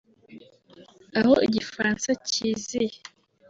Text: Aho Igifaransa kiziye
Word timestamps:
Aho 1.19 1.33
Igifaransa 1.47 2.09
kiziye 2.27 2.97